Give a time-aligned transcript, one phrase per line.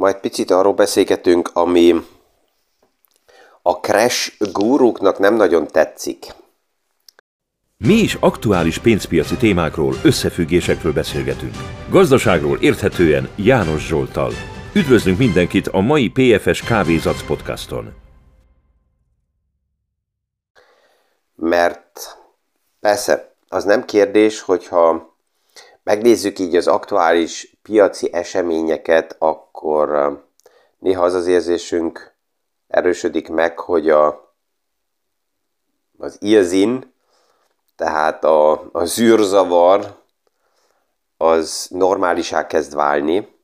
[0.00, 1.94] majd picit arról beszélgetünk, ami
[3.62, 6.26] a crash guruknak nem nagyon tetszik.
[7.76, 11.54] Mi is aktuális pénzpiaci témákról, összefüggésekről beszélgetünk.
[11.90, 14.32] Gazdaságról érthetően János Zsoltal.
[14.74, 17.92] Üdvözlünk mindenkit a mai PFS Kávézac podcaston.
[21.34, 22.18] Mert
[22.80, 25.16] persze, az nem kérdés, hogyha
[25.82, 29.16] megnézzük így az aktuális piaci eseményeket,
[29.60, 30.24] akkor
[30.78, 32.14] néha az az érzésünk
[32.66, 34.34] erősödik meg, hogy a,
[35.98, 36.94] az ilzin,
[37.76, 39.98] tehát a, a zűrzavar,
[41.16, 43.38] az normálisá kezd válni,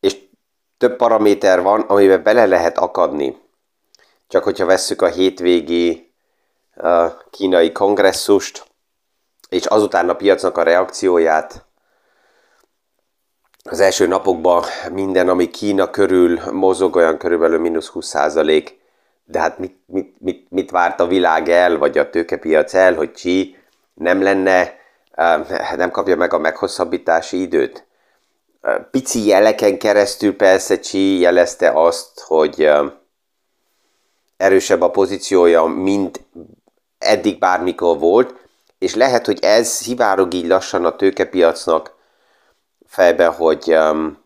[0.00, 0.28] és
[0.78, 3.40] több paraméter van, amiben bele lehet akadni.
[4.28, 6.12] Csak hogyha vesszük a hétvégi
[6.74, 8.66] a kínai kongresszust,
[9.48, 11.69] és azután a piacnak a reakcióját,
[13.62, 18.78] az első napokban minden, ami Kína körül mozog, olyan körülbelül mínusz 20 százalék,
[19.24, 23.12] de hát mit, mit, mit, mit várt a világ el, vagy a tőkepiac el, hogy
[23.12, 23.56] Csi
[23.94, 24.74] nem lenne,
[25.76, 27.86] nem kapja meg a meghosszabbítási időt.
[28.90, 32.70] Pici jeleken keresztül persze Csi jelezte azt, hogy
[34.36, 36.20] erősebb a pozíciója, mint
[36.98, 38.34] eddig bármikor volt,
[38.78, 41.98] és lehet, hogy ez szivárog így lassan a tőkepiacnak
[42.90, 44.24] fejbe, hogy um,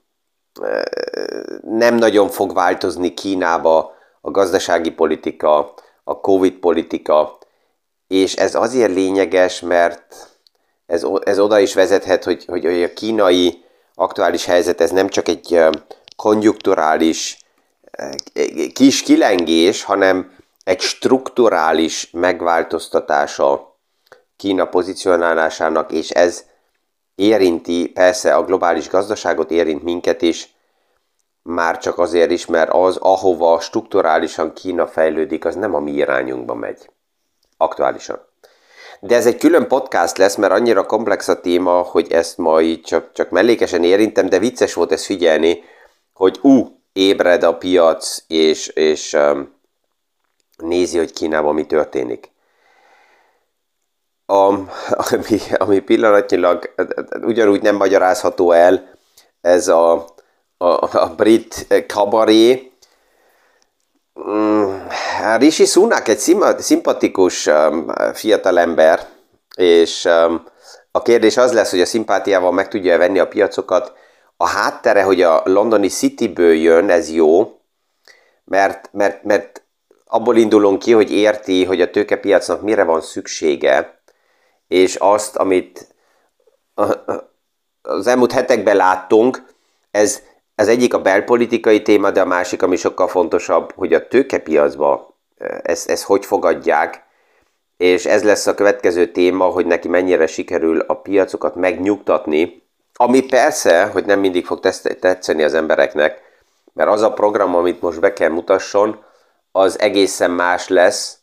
[1.60, 7.38] nem nagyon fog változni Kínába a gazdasági politika, a Covid politika,
[8.06, 10.14] és ez azért lényeges, mert
[10.86, 15.64] ez, ez oda is vezethet, hogy, hogy a kínai aktuális helyzet ez nem csak egy
[16.16, 17.38] konjunkturális
[18.72, 23.76] kis kilengés, hanem egy strukturális megváltoztatása
[24.36, 26.44] Kína pozícionálásának, és ez
[27.14, 30.54] érinti persze a globális gazdaságot, érint minket is,
[31.42, 36.54] már csak azért is, mert az, ahova strukturálisan Kína fejlődik, az nem a mi irányunkba
[36.54, 36.90] megy.
[37.56, 38.20] Aktuálisan.
[39.00, 43.12] De ez egy külön podcast lesz, mert annyira komplex a téma, hogy ezt majd csak,
[43.12, 45.62] csak mellékesen érintem, de vicces volt ezt figyelni,
[46.12, 49.54] hogy ú, ébred a piac, és, és um,
[50.56, 52.33] nézi, hogy Kínában mi történik
[54.26, 54.54] a,
[55.10, 56.74] ami, ami pillanatnyilag
[57.22, 58.88] ugyanúgy nem magyarázható el,
[59.40, 59.92] ez a,
[60.56, 62.72] a, a brit kabaré.
[64.28, 64.76] Mm,
[65.38, 66.18] Rishi Sunak egy
[66.58, 67.48] szimpatikus
[68.12, 69.06] fiatalember,
[69.56, 70.08] és
[70.90, 73.92] a kérdés az lesz, hogy a szimpátiával meg tudja venni a piacokat.
[74.36, 77.60] A háttere, hogy a londoni Cityből jön, ez jó,
[78.44, 79.62] mert, mert, mert
[80.04, 84.02] abból indulunk ki, hogy érti, hogy a tőkepiacnak mire van szüksége,
[84.74, 85.94] és azt, amit
[87.82, 89.44] az elmúlt hetekben láttunk,
[89.90, 90.22] ez,
[90.54, 95.16] ez egyik a belpolitikai téma, de a másik, ami sokkal fontosabb, hogy a tőkepiacba
[95.62, 97.02] ezt, ezt hogy fogadják,
[97.76, 102.62] és ez lesz a következő téma, hogy neki mennyire sikerül a piacokat megnyugtatni,
[102.94, 104.60] ami persze, hogy nem mindig fog
[105.00, 106.20] tetszeni az embereknek,
[106.72, 109.04] mert az a program, amit most be kell mutasson,
[109.52, 111.18] az egészen más lesz,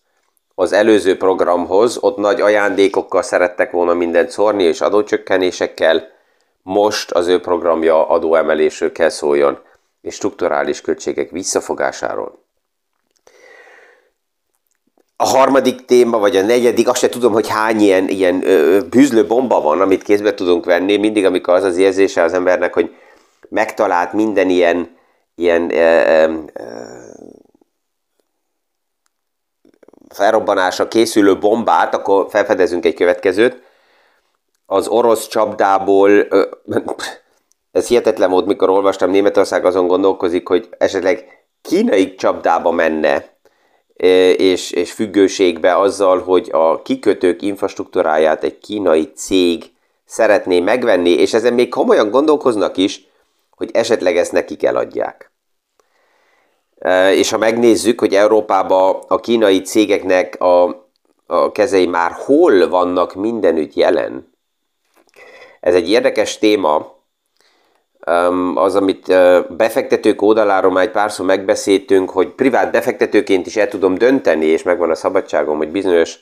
[0.62, 6.08] az előző programhoz, ott nagy ajándékokkal szerettek volna mindent szórni, és adócsökkenésekkel,
[6.64, 9.60] most az ő programja adóemelésről kell szóljon,
[10.02, 12.40] és strukturális költségek visszafogásáról.
[15.16, 18.44] A harmadik téma, vagy a negyedik, azt se tudom, hogy hány ilyen, ilyen
[18.90, 22.96] bűzlő bomba van, amit kézbe tudunk venni, mindig, amikor az az érzése az embernek, hogy
[23.50, 24.98] megtalált minden ilyen,
[25.36, 26.24] ilyen ö,
[26.54, 27.01] ö,
[30.12, 33.62] felrobbanásra készülő bombát, akkor felfedezünk egy következőt.
[34.66, 36.12] Az orosz csapdából,
[37.72, 43.30] ez hihetetlen volt, mikor olvastam, Németország azon gondolkozik, hogy esetleg kínai csapdába menne,
[44.38, 49.64] és, és függőségbe azzal, hogy a kikötők infrastruktúráját egy kínai cég
[50.06, 53.08] szeretné megvenni, és ezen még komolyan gondolkoznak is,
[53.50, 55.31] hogy esetleg ezt nekik eladják.
[57.12, 60.86] És ha megnézzük, hogy Európában a kínai cégeknek a,
[61.26, 64.30] a kezei már hol vannak mindenütt jelen,
[65.60, 67.00] ez egy érdekes téma,
[68.56, 69.14] az, amit
[69.50, 74.90] befektetők oldaláról már egy párszor megbeszéltünk, hogy privát befektetőként is el tudom dönteni, és megvan
[74.90, 76.20] a szabadságom, hogy bizonyos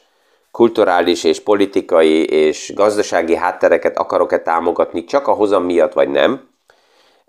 [0.51, 6.48] kulturális és politikai és gazdasági háttereket akarok-e támogatni csak a hozam miatt, vagy nem.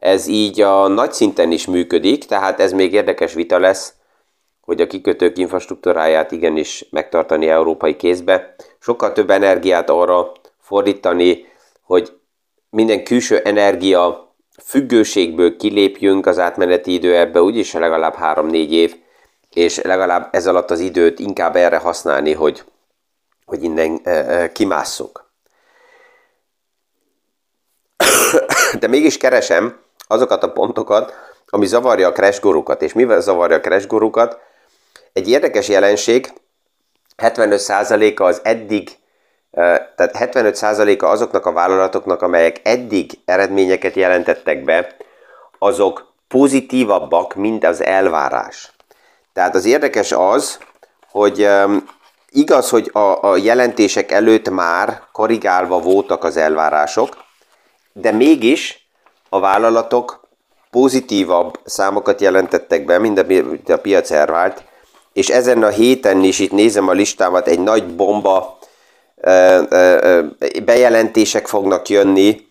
[0.00, 3.94] Ez így a nagy szinten is működik, tehát ez még érdekes vita lesz,
[4.61, 8.55] hogy a kikötők infrastruktúráját igenis megtartani európai kézbe.
[8.79, 11.47] Sokkal több energiát arra fordítani,
[11.82, 12.19] hogy
[12.70, 18.97] minden külső energia függőségből kilépjünk az átmeneti idő ebbe úgyis legalább 3-4 év,
[19.50, 22.64] és legalább ez alatt az időt inkább erre használni, hogy,
[23.44, 25.25] hogy innen e, kimásszunk.
[28.81, 29.81] De mégis keresem
[30.11, 31.15] azokat a pontokat,
[31.47, 32.83] ami zavarja a crash gurukat.
[32.83, 34.39] És mivel zavarja a crash gurukat?
[35.12, 36.33] Egy érdekes jelenség,
[37.17, 38.91] 75%-a az eddig,
[39.51, 44.97] tehát 75%-a azoknak a vállalatoknak, amelyek eddig eredményeket jelentettek be,
[45.59, 48.73] azok pozitívabbak, mint az elvárás.
[49.33, 50.59] Tehát az érdekes az,
[51.11, 51.49] hogy
[52.29, 57.17] igaz, hogy a, a jelentések előtt már korrigálva voltak az elvárások,
[57.93, 58.89] de mégis
[59.31, 60.21] a vállalatok
[60.71, 63.19] pozitívabb számokat jelentettek be, mint
[63.69, 64.65] a, piac elvált,
[65.12, 68.59] és ezen a héten is itt nézem a listámat, egy nagy bomba
[70.65, 72.49] bejelentések fognak jönni,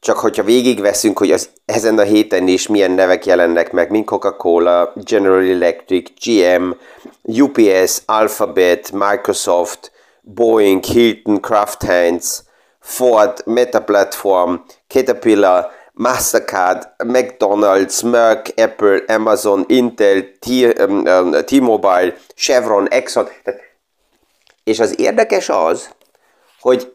[0.00, 4.92] csak hogyha végigveszünk, hogy az, ezen a héten is milyen nevek jelennek meg, mint Coca-Cola,
[4.94, 6.70] General Electric, GM,
[7.22, 12.44] UPS, Alphabet, Microsoft, Boeing, Hilton, Kraft Heinz,
[12.80, 14.54] Ford, Meta Platform,
[14.88, 20.22] Caterpillar, Mastercard, McDonald's, Merck, Apple, Amazon, Intel,
[21.44, 23.28] T-Mobile, Chevron, Exxon.
[24.64, 25.90] És az érdekes az,
[26.60, 26.92] hogy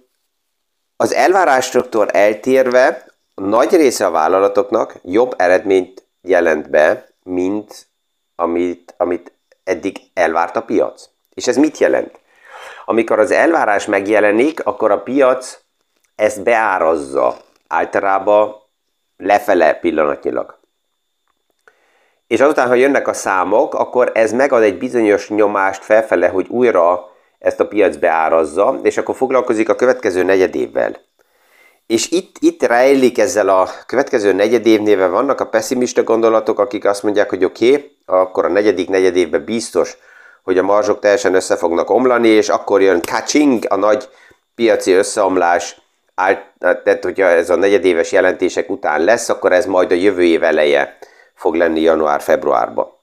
[0.97, 3.05] az elvárásoktól eltérve
[3.35, 7.87] nagy része a vállalatoknak jobb eredményt jelent be, mint
[8.35, 9.31] amit, amit
[9.63, 11.09] eddig elvárt a piac.
[11.33, 12.19] És ez mit jelent?
[12.85, 15.59] Amikor az elvárás megjelenik, akkor a piac
[16.15, 17.37] ezt beárazza.
[17.67, 18.63] Általában
[19.17, 20.59] lefele pillanatnyilag.
[22.27, 27.09] És azután, ha jönnek a számok, akkor ez megad egy bizonyos nyomást felfele, hogy újra
[27.39, 30.97] ezt a piac beárazza, és akkor foglalkozik a következő negyedévvel.
[31.87, 37.29] És itt, itt rejlik ezzel a következő negyedévnével vannak a pessimista gondolatok, akik azt mondják,
[37.29, 39.97] hogy oké, okay, akkor a negyedik negyedévben biztos,
[40.43, 44.09] hogy a marzsok teljesen össze fognak omlani, és akkor jön kacsing, a nagy
[44.55, 45.81] piaci összeomlás,
[46.59, 50.97] tehát hogyha ez a negyedéves jelentések után lesz, akkor ez majd a jövő év eleje
[51.33, 52.93] fog lenni január-februárban.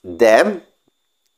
[0.00, 0.64] De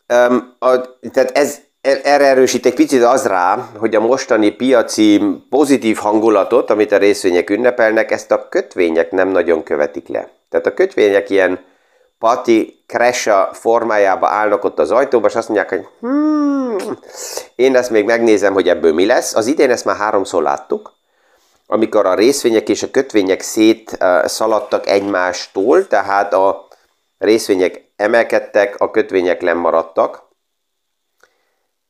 [0.08, 0.80] um, a,
[1.12, 6.92] tehát ez, erre erősít egy picit az rá, hogy a mostani piaci pozitív hangulatot, amit
[6.92, 10.28] a részvények ünnepelnek, ezt a kötvények nem nagyon követik le.
[10.48, 11.64] Tehát a kötvények ilyen
[12.18, 16.51] pati kresa formájába állnak ott az ajtóba, és azt mondják, hogy hmm,
[17.54, 19.34] én ezt még megnézem, hogy ebből mi lesz.
[19.34, 20.92] Az idén ezt már háromszor láttuk,
[21.66, 26.68] amikor a részvények és a kötvények szét szaladtak egymástól, tehát a
[27.18, 30.30] részvények emelkedtek, a kötvények lemaradtak,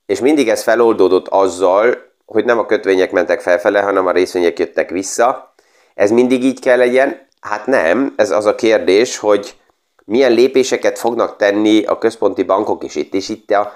[0.06, 1.96] és mindig ez feloldódott azzal,
[2.26, 5.54] hogy nem a kötvények mentek felfele, hanem a részvények jöttek vissza.
[5.94, 7.28] Ez mindig így kell legyen?
[7.40, 9.56] Hát nem, ez az a kérdés, hogy
[10.04, 13.72] milyen lépéseket fognak tenni a központi bankok is itt, és itt a,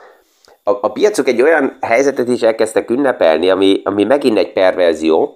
[0.69, 5.35] a, a piacok egy olyan helyzetet is elkezdtek ünnepelni, ami, ami megint egy perverzió,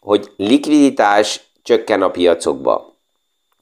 [0.00, 2.96] hogy likviditás csökken a piacokba.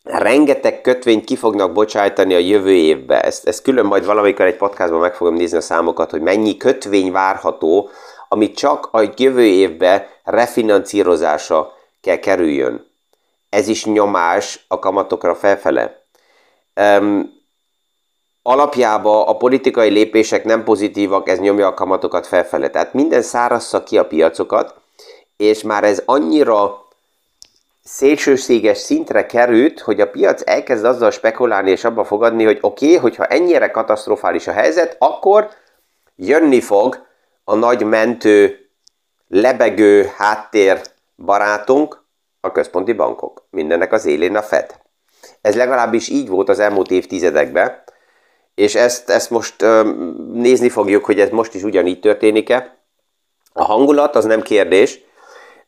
[0.03, 3.21] Rengeteg kötvényt ki fognak bocsájtani a jövő évbe.
[3.21, 7.13] Ezt, ezt külön majd valamikor egy podcastban meg fogom nézni a számokat, hogy mennyi kötvény
[7.13, 7.89] várható,
[8.29, 12.87] ami csak a jövő évbe refinancírozása kell kerüljön.
[13.49, 16.05] Ez is nyomás a kamatokra felfele
[16.81, 17.40] um,
[18.43, 22.71] alapjában a politikai lépések nem pozitívak, ez nyomja a kamatokat felfele.
[22.71, 24.75] Tehát minden szárassza ki a piacokat,
[25.37, 26.89] és már ez annyira
[27.85, 32.97] szélsőséges szintre került, hogy a piac elkezd azzal spekulálni és abba fogadni, hogy oké, okay,
[32.99, 35.49] hogyha ennyire katasztrofális a helyzet, akkor
[36.17, 37.07] jönni fog
[37.45, 38.69] a nagy mentő,
[39.29, 40.81] lebegő háttér
[41.17, 42.01] barátunk,
[42.41, 43.47] a központi bankok.
[43.51, 44.75] Mindennek az élén a Fed.
[45.41, 47.83] Ez legalábbis így volt az elmúlt évtizedekben,
[48.61, 49.65] és ezt, ezt most
[50.33, 52.77] nézni fogjuk, hogy ez most is ugyanígy történik-e.
[53.53, 55.01] A hangulat az nem kérdés,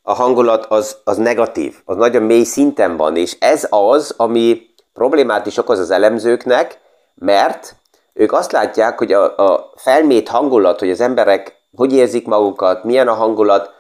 [0.03, 5.47] a hangulat az, az negatív, az nagyon mély szinten van, és ez az, ami problémát
[5.47, 6.81] is okoz az elemzőknek,
[7.15, 7.77] mert
[8.13, 13.09] ők azt látják, hogy a, a felmét hangulat, hogy az emberek hogy érzik magukat, milyen
[13.09, 13.71] a hangulat,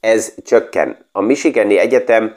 [0.00, 1.06] ez csökken.
[1.12, 2.34] A Michigani Egyetem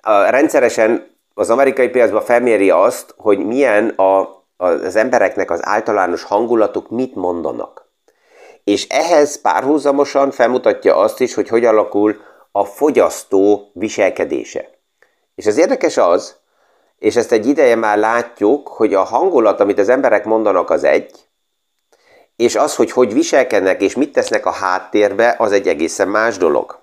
[0.00, 6.90] a rendszeresen az amerikai piacban felméri azt, hogy milyen a, az embereknek az általános hangulatok
[6.90, 7.86] mit mondanak.
[8.64, 12.20] És ehhez párhuzamosan felmutatja azt is, hogy hogy alakul
[12.52, 14.70] a fogyasztó viselkedése.
[15.34, 16.36] És az érdekes az,
[16.98, 21.10] és ezt egy ideje már látjuk, hogy a hangulat, amit az emberek mondanak, az egy,
[22.36, 26.80] és az, hogy hogy viselkednek és mit tesznek a háttérbe, az egy egészen más dolog.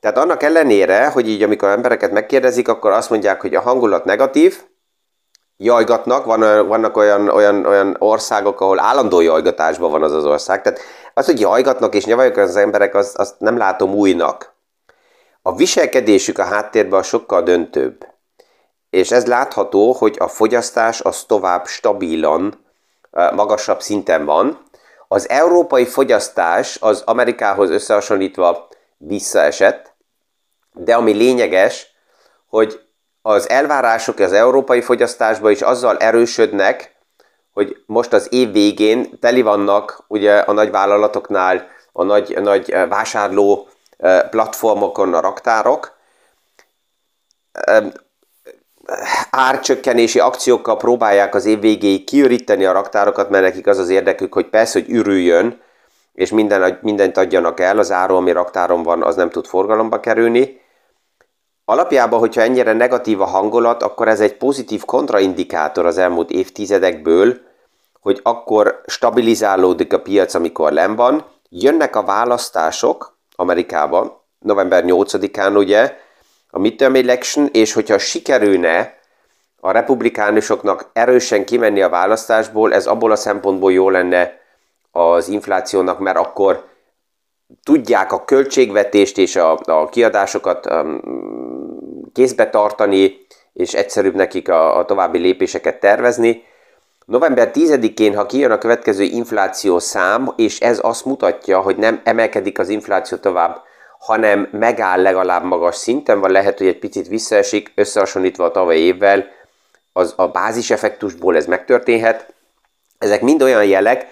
[0.00, 4.62] Tehát annak ellenére, hogy így amikor embereket megkérdezik, akkor azt mondják, hogy a hangulat negatív,
[5.62, 10.62] jajgatnak, van, vannak olyan, olyan, olyan országok, ahol állandó jajgatásban van az az ország.
[10.62, 10.80] Tehát
[11.14, 14.54] az, hogy jajgatnak és nyavajognak az emberek, azt, azt nem látom újnak.
[15.42, 18.06] A viselkedésük a háttérben sokkal döntőbb.
[18.90, 22.64] És ez látható, hogy a fogyasztás az tovább stabilan,
[23.10, 24.62] magasabb szinten van.
[25.08, 29.94] Az európai fogyasztás az Amerikához összehasonlítva visszaesett,
[30.72, 31.86] de ami lényeges,
[32.48, 32.80] hogy
[33.22, 36.96] az elvárások az európai fogyasztásban is azzal erősödnek,
[37.52, 43.68] hogy most az év végén teli vannak ugye a nagy vállalatoknál, a nagy, nagy vásárló
[44.30, 45.98] platformokon a raktárok,
[49.30, 54.46] árcsökkenési akciókkal próbálják az év végéig kiüríteni a raktárokat, mert nekik az az érdekük, hogy
[54.46, 55.60] persze, hogy ürüljön,
[56.14, 60.59] és minden, mindent adjanak el, az áru, ami raktáron van, az nem tud forgalomba kerülni.
[61.70, 67.38] Alapjában, hogyha ennyire negatív a hangulat, akkor ez egy pozitív kontraindikátor az elmúlt évtizedekből,
[68.00, 75.96] hogy akkor stabilizálódik a piac, amikor len van, jönnek a választások Amerikában, november 8-án ugye,
[76.50, 78.98] a midterm election, és hogyha sikerülne
[79.60, 84.40] a republikánusoknak erősen kimenni a választásból, ez abból a szempontból jó lenne
[84.90, 86.69] az inflációnak, mert akkor
[87.62, 91.00] tudják a költségvetést és a, a kiadásokat um,
[92.12, 96.42] kézbe tartani, és egyszerűbb nekik a, a további lépéseket tervezni.
[97.06, 102.58] November 10-én, ha kijön a következő infláció szám, és ez azt mutatja, hogy nem emelkedik
[102.58, 103.62] az infláció tovább,
[103.98, 109.26] hanem megáll legalább magas szinten, vagy lehet, hogy egy picit visszaesik, összehasonlítva a tavalyi évvel,
[109.92, 112.32] az a báziseffektusból ez megtörténhet.
[112.98, 114.06] Ezek mind olyan jelek,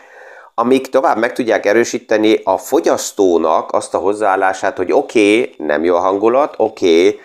[0.59, 5.95] amik tovább meg tudják erősíteni a fogyasztónak azt a hozzáállását, hogy oké, okay, nem jó
[5.95, 7.21] a hangulat, oké, okay,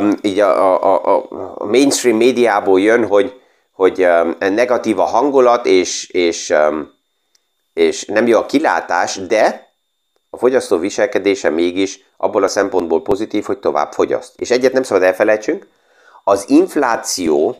[0.00, 1.16] um, így a, a,
[1.56, 3.40] a, mainstream médiából jön, hogy,
[3.72, 6.90] hogy um, negatív a hangulat, és, és, um,
[7.72, 9.72] és nem jó a kilátás, de
[10.30, 14.40] a fogyasztó viselkedése mégis abból a szempontból pozitív, hogy tovább fogyaszt.
[14.40, 15.68] És egyet nem szabad elfelejtsünk,
[16.24, 17.56] az infláció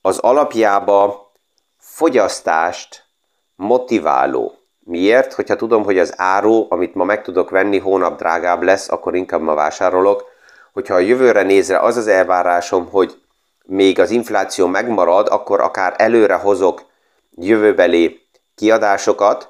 [0.00, 1.32] az alapjába
[1.78, 3.10] fogyasztást
[3.56, 4.54] motiváló.
[4.84, 5.32] Miért?
[5.32, 9.40] Hogyha tudom, hogy az áru, amit ma meg tudok venni, hónap drágább lesz, akkor inkább
[9.40, 10.24] ma vásárolok.
[10.72, 13.20] Hogyha a jövőre nézve az az elvárásom, hogy
[13.64, 16.82] még az infláció megmarad, akkor akár előre hozok
[17.30, 18.20] jövőbeli
[18.54, 19.48] kiadásokat,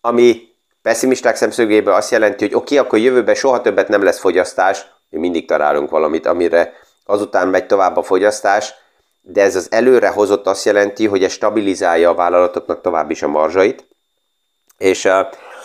[0.00, 0.48] ami
[0.82, 5.18] pessimisták szemszögéből azt jelenti, hogy oké, okay, akkor jövőben soha többet nem lesz fogyasztás, mi
[5.18, 6.72] mindig találunk valamit, amire
[7.04, 8.74] azután megy tovább a fogyasztás,
[9.20, 13.28] de ez az előre hozott azt jelenti, hogy ez stabilizálja a vállalatoknak tovább is a
[13.28, 13.88] marzsait.
[14.78, 15.08] És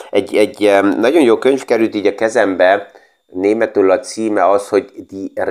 [0.10, 2.92] egy, egy nagyon jó könyv került így a kezembe,
[3.26, 5.44] németül a címe az, hogy Die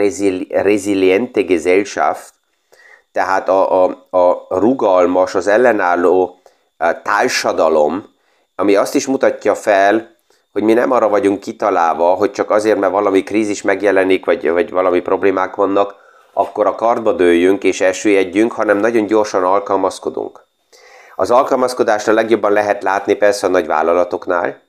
[0.62, 2.34] Resiliente Gesellschaft,
[3.12, 6.38] tehát a, a, a rugalmas, az ellenálló
[7.02, 8.04] társadalom,
[8.54, 10.12] ami azt is mutatja fel,
[10.52, 14.70] hogy mi nem arra vagyunk kitalálva, hogy csak azért, mert valami krízis megjelenik, vagy, vagy
[14.70, 15.94] valami problémák vannak,
[16.34, 20.46] akkor a kardba dőljünk és elsüllyedjünk, hanem nagyon gyorsan alkalmazkodunk.
[21.16, 24.62] Az alkalmazkodást a legjobban lehet látni persze a nagy vállalatoknál,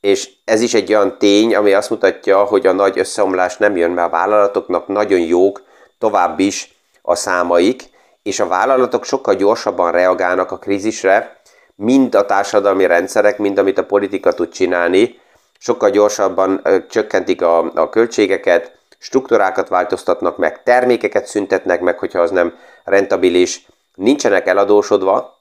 [0.00, 3.90] és ez is egy olyan tény, ami azt mutatja, hogy a nagy összeomlás nem jön,
[3.90, 5.62] mert a vállalatoknak nagyon jók
[5.98, 7.90] tovább is a számaik,
[8.22, 11.40] és a vállalatok sokkal gyorsabban reagálnak a krízisre,
[11.74, 15.20] mind a társadalmi rendszerek, mind amit a politika tud csinálni,
[15.58, 22.54] sokkal gyorsabban csökkentik a, a költségeket, struktúrákat változtatnak meg, termékeket szüntetnek meg, hogyha az nem
[22.84, 25.38] rentabilis, nincsenek eladósodva,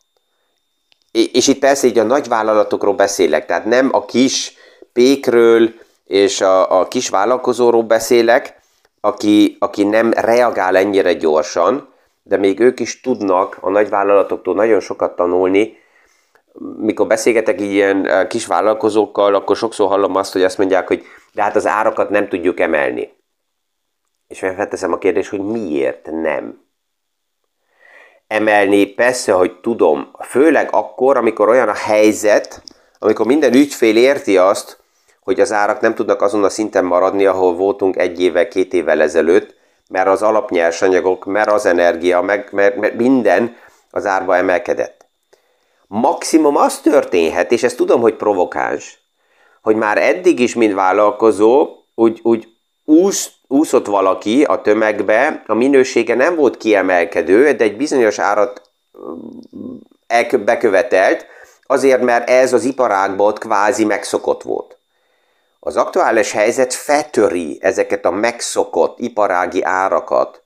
[1.12, 4.54] és itt persze így a nagy vállalatokról beszélek, tehát nem a kis
[4.94, 5.74] pékről
[6.06, 8.60] és a, a kis vállalkozóról beszélek,
[9.02, 14.80] aki, aki nem reagál ennyire gyorsan, de még ők is tudnak a nagy vállalatoktól nagyon
[14.80, 15.78] sokat tanulni,
[16.78, 21.04] mikor beszélgetek ilyen eh, kis vállalkozókkal, akkor sokszor hallom azt, hogy azt mondják, hogy
[21.34, 23.20] de hát az árakat nem tudjuk emelni.
[24.32, 26.64] És felteszem a kérdést, hogy miért nem?
[28.28, 32.64] Emelni persze, hogy tudom, főleg akkor, amikor olyan a helyzet,
[33.00, 34.80] amikor minden ügyfél érti azt,
[35.20, 39.02] hogy az árak nem tudnak azon a szinten maradni, ahol voltunk egy évvel, két évvel
[39.02, 39.56] ezelőtt,
[39.90, 43.56] mert az alapnyersanyagok, mert az energia, meg, mert, mert minden
[43.90, 45.02] az árba emelkedett
[45.92, 49.00] maximum az történhet, és ezt tudom, hogy provokáns,
[49.62, 52.51] hogy már eddig is, mint vállalkozó, úgy, úgy
[52.92, 58.62] úsz, úszott valaki a tömegbe, a minősége nem volt kiemelkedő, de egy bizonyos árat
[60.46, 61.26] bekövetelt,
[61.64, 64.78] azért, mert ez az iparágban ott kvázi megszokott volt.
[65.60, 70.44] Az aktuális helyzet fetöri ezeket a megszokott iparági árakat,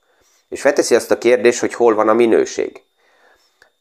[0.48, 2.82] és felteszi azt a kérdést, hogy hol van a minőség.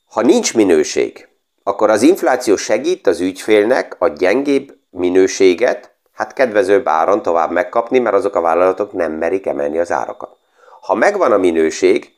[0.09, 1.27] Ha nincs minőség,
[1.63, 8.15] akkor az infláció segít az ügyfélnek a gyengébb minőséget, hát kedvezőbb áron tovább megkapni, mert
[8.15, 10.35] azok a vállalatok nem merik emelni az árakat.
[10.81, 12.13] Ha megvan a minőség,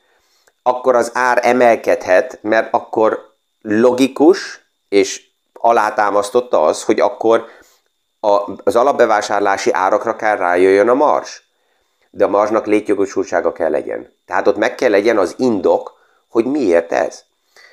[0.63, 7.46] akkor az ár emelkedhet, mert akkor logikus és alátámasztotta az, hogy akkor
[8.20, 11.46] a, az alapbevásárlási árakra kell rájöjjön a mars.
[12.10, 14.13] De a marsnak létjogosultsága kell legyen.
[14.25, 15.94] Tehát ott meg kell legyen az indok,
[16.30, 17.24] hogy miért ez.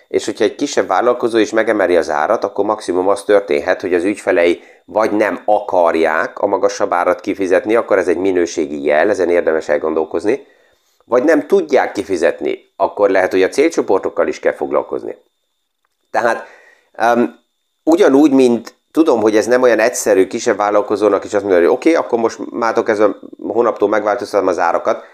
[0.08, 4.04] És hogyha egy kisebb vállalkozó is megemeli az árat, akkor maximum az történhet, hogy az
[4.04, 9.68] ügyfelei vagy nem akarják a magasabb árat kifizetni, akkor ez egy minőségi jel, ezen érdemes
[9.68, 10.46] elgondolkozni,
[11.04, 15.16] vagy nem tudják kifizetni, akkor lehet, hogy a célcsoportokkal is kell foglalkozni.
[16.10, 16.46] Tehát
[16.98, 17.40] um,
[17.82, 21.90] ugyanúgy, mint tudom, hogy ez nem olyan egyszerű kisebb vállalkozónak is azt mondani, hogy oké,
[21.90, 25.04] okay, akkor most mátok ez a hónaptól megváltoztatom az árakat.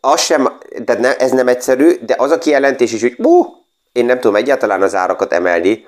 [0.00, 3.46] Az sem, tehát ne, ez nem egyszerű, de az a kijelentés is, hogy uh,
[3.92, 5.86] én nem tudom egyáltalán az árakat emelni,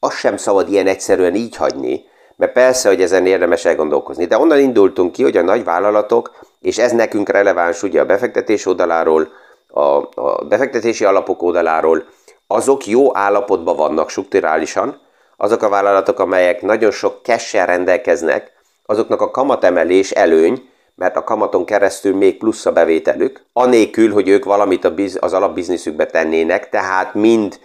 [0.00, 2.04] azt sem szabad ilyen egyszerűen így hagyni,
[2.36, 4.24] mert persze, hogy ezen érdemes elgondolkozni.
[4.24, 8.66] De onnan indultunk ki, hogy a nagy vállalatok, és ez nekünk releváns ugye a befektetés
[8.66, 9.28] oldaláról,
[9.68, 9.80] a,
[10.14, 12.04] a befektetési alapok oldaláról,
[12.46, 15.00] azok jó állapotban vannak strukturálisan,
[15.36, 18.52] azok a vállalatok, amelyek nagyon sok cash rendelkeznek,
[18.86, 24.44] azoknak a kamatemelés előny, mert a kamaton keresztül még plusz a bevételük, anélkül, hogy ők
[24.44, 24.84] valamit
[25.20, 27.58] az alapbizniszükbe tennének, tehát mind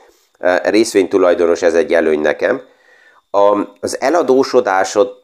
[0.64, 2.62] részvénytulajdonos ez egy előny nekem.
[3.80, 5.22] Az eladósodásod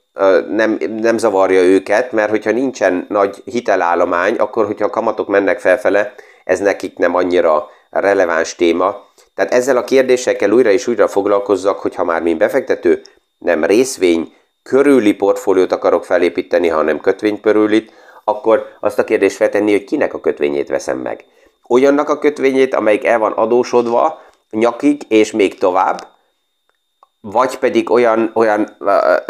[0.50, 6.14] nem, nem zavarja őket, mert hogyha nincsen nagy hitelállomány, akkor hogyha a kamatok mennek felfele,
[6.44, 11.96] ez nekik nem annyira releváns téma, tehát ezzel a kérdésekkel újra és újra foglalkozzak, hogy
[11.96, 13.02] ha már mint befektető
[13.38, 14.34] nem részvény
[14.64, 17.92] körüli portfóliót akarok felépíteni, hanem kötvény körülit,
[18.24, 21.26] akkor azt a kérdést feltenni, hogy kinek a kötvényét veszem meg.
[21.70, 26.08] Olyannak a kötvényét, amelyik el van adósodva nyakig és még tovább,
[27.22, 28.78] vagy pedig olyan, olyan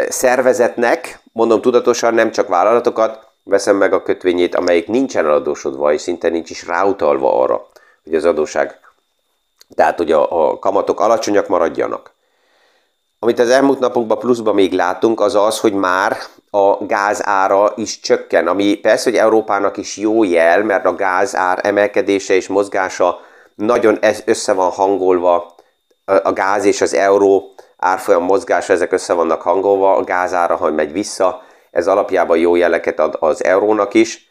[0.08, 6.28] szervezetnek, mondom tudatosan, nem csak vállalatokat, veszem meg a kötvényét, amelyik nincsen adósodva, és szinte
[6.28, 7.66] nincs is ráutalva arra,
[8.04, 8.80] hogy az adóság
[9.74, 12.12] tehát, hogy a, a kamatok alacsonyak maradjanak.
[13.18, 16.16] Amit az elmúlt napokban pluszban még látunk, az az, hogy már
[16.50, 21.36] a gáz ára is csökken, ami persze, hogy Európának is jó jel, mert a gáz
[21.36, 23.20] ár emelkedése és mozgása
[23.60, 25.54] nagyon össze van hangolva,
[26.04, 30.70] a gáz és az euró árfolyam mozgása, ezek össze vannak hangolva, a gáz ára, ha
[30.70, 34.28] megy vissza, ez alapjában jó jeleket ad az eurónak is,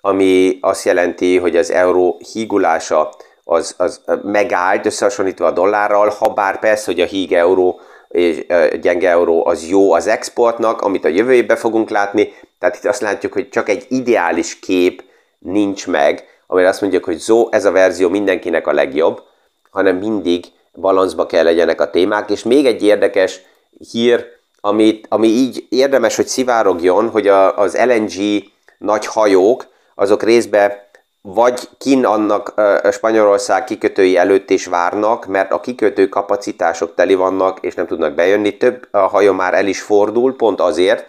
[0.00, 3.10] ami azt jelenti, hogy az euró hígulása
[3.44, 8.46] az, az megállt összehasonlítva a dollárral, ha bár persze, hogy a híg euró és
[8.80, 13.00] gyenge euró az jó az exportnak, amit a jövő évben fogunk látni, tehát itt azt
[13.00, 15.04] látjuk, hogy csak egy ideális kép
[15.38, 19.22] nincs meg, amire azt mondjuk, hogy zó, ez a verzió mindenkinek a legjobb,
[19.70, 23.40] hanem mindig balanszba kell legyenek a témák, és még egy érdekes
[23.90, 24.26] hír,
[24.60, 28.42] amit, ami így érdemes, hogy szivárogjon, hogy a, az LNG
[28.78, 30.72] nagy hajók, azok részben
[31.20, 32.54] vagy kin annak
[32.90, 38.56] Spanyolország kikötői előtt is várnak, mert a kikötő kapacitások teli vannak, és nem tudnak bejönni.
[38.56, 41.06] Több a hajó már el is fordul, pont azért,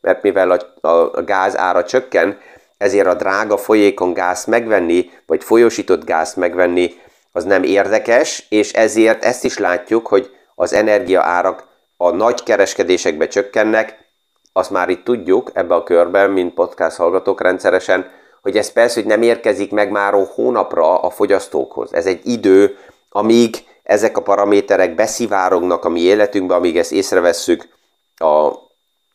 [0.00, 2.38] mert mivel a, a gáz ára csökken,
[2.78, 6.94] ezért a drága folyékon gáz megvenni, vagy folyosított gáz megvenni,
[7.32, 14.04] az nem érdekes, és ezért ezt is látjuk, hogy az energiaárak a nagy kereskedésekbe csökkennek,
[14.52, 18.10] azt már itt tudjuk ebbe a körben, mint podcast hallgatók rendszeresen,
[18.42, 21.94] hogy ez persze, hogy nem érkezik meg már hónapra a fogyasztókhoz.
[21.94, 22.76] Ez egy idő,
[23.10, 27.68] amíg ezek a paraméterek beszivárognak a mi életünkbe, amíg ezt észrevesszük
[28.16, 28.46] a,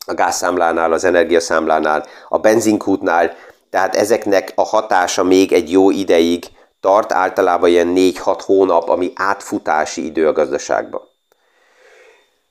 [0.06, 3.34] a gázszámlánál, az energiaszámlánál, a benzinkútnál,
[3.72, 6.46] tehát ezeknek a hatása még egy jó ideig
[6.80, 11.02] tart, általában ilyen 4-6 hónap, ami átfutási idő a gazdaságban.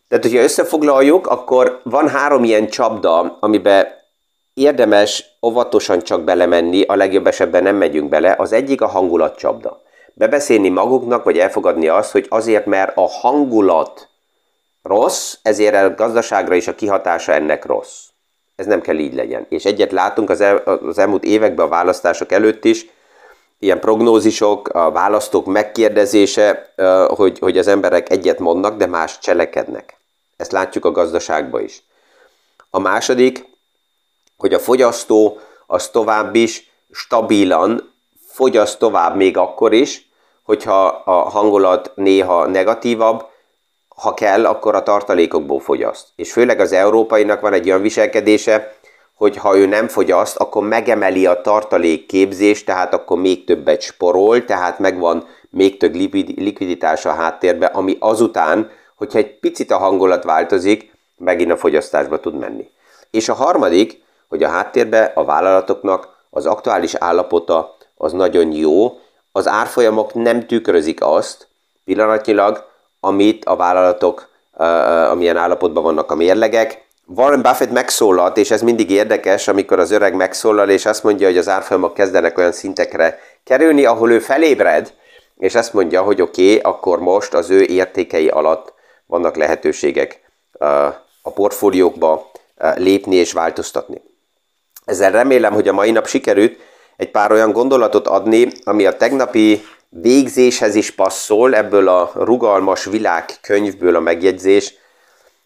[0.08, 3.86] Tehát, hogyha összefoglaljuk, akkor van három ilyen csapda, amiben
[4.54, 8.34] érdemes óvatosan csak belemenni, a legjobb esetben nem megyünk bele.
[8.38, 9.82] Az egyik a hangulatcsapda.
[10.14, 14.08] Bebeszélni maguknak, vagy elfogadni azt, hogy azért, mert a hangulat
[14.82, 18.09] rossz, ezért a gazdaságra is a kihatása ennek rossz.
[18.60, 19.46] Ez nem kell így legyen.
[19.48, 22.86] És egyet látunk az, el, az elmúlt években a választások előtt is,
[23.58, 26.72] ilyen prognózisok, a választók megkérdezése,
[27.08, 29.96] hogy, hogy az emberek egyet mondnak, de más cselekednek.
[30.36, 31.82] Ezt látjuk a gazdaságban is.
[32.70, 33.48] A második,
[34.36, 37.94] hogy a fogyasztó az tovább is stabilan
[38.26, 40.08] fogyaszt tovább még akkor is,
[40.42, 43.26] hogyha a hangulat néha negatívabb,
[44.00, 46.08] ha kell, akkor a tartalékokból fogyaszt.
[46.16, 48.74] És főleg az európainak van egy olyan viselkedése,
[49.14, 54.44] hogy ha ő nem fogyaszt, akkor megemeli a tartalék képzést, tehát akkor még többet sporol,
[54.44, 55.94] tehát megvan még több
[56.36, 62.38] likviditás a háttérbe, ami azután, hogyha egy picit a hangulat változik, megint a fogyasztásba tud
[62.38, 62.70] menni.
[63.10, 68.98] És a harmadik, hogy a háttérbe a vállalatoknak az aktuális állapota az nagyon jó,
[69.32, 71.48] az árfolyamok nem tükrözik azt
[71.84, 72.69] pillanatnyilag,
[73.00, 74.28] amit a vállalatok,
[75.10, 76.88] amilyen állapotban vannak a mérlegek.
[77.06, 81.38] Warren Buffett megszólalt, és ez mindig érdekes, amikor az öreg megszólal, és azt mondja, hogy
[81.38, 84.92] az árfolyamok kezdenek olyan szintekre kerülni, ahol ő felébred,
[85.38, 88.72] és azt mondja, hogy oké, okay, akkor most az ő értékei alatt
[89.06, 90.20] vannak lehetőségek
[91.22, 92.30] a portfóliókba
[92.74, 94.00] lépni és változtatni.
[94.84, 96.58] Ezzel remélem, hogy a mai nap sikerült
[96.96, 103.24] egy pár olyan gondolatot adni, ami a tegnapi végzéshez is passzol, ebből a rugalmas világ
[103.40, 104.74] könyvből a megjegyzés,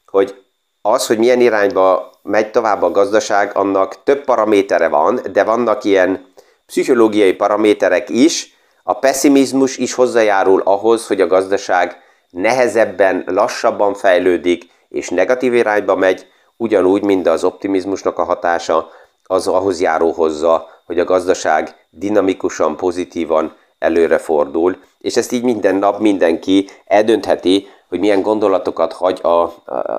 [0.06, 0.42] hogy
[0.82, 6.26] az, hogy milyen irányba megy tovább a gazdaság, annak több paramétere van, de vannak ilyen
[6.66, 15.08] pszichológiai paraméterek is, a pessimizmus is hozzájárul ahhoz, hogy a gazdaság nehezebben, lassabban fejlődik, és
[15.08, 16.26] negatív irányba megy,
[16.56, 18.90] ugyanúgy, mint az optimizmusnak a hatása,
[19.22, 25.74] az ahhoz járó hozzá, hogy a gazdaság dinamikusan, pozitívan előre fordul, és ezt így minden
[25.74, 29.52] nap mindenki eldöntheti, hogy milyen gondolatokat hagy a, a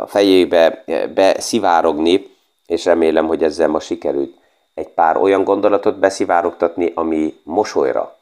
[0.07, 2.33] fejébe beszivárogni,
[2.65, 4.35] és remélem, hogy ezzel ma sikerült
[4.73, 8.17] egy pár olyan gondolatot beszivárogtatni, ami mosolyra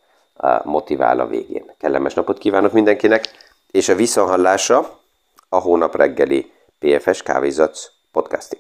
[0.64, 1.72] motivál a végén.
[1.80, 3.30] Kellemes napot kívánok mindenkinek,
[3.72, 5.00] és a viszonhallásra
[5.50, 8.60] a hónap reggeli PFS Kávézatsz podcastig.